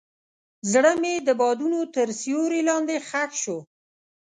زړه 0.71 0.91
مې 1.01 1.13
د 1.27 1.29
بادونو 1.39 1.79
تر 1.95 2.07
سیوري 2.21 2.61
لاندې 2.69 2.95
ښخ 3.07 3.31
شو. 3.41 3.57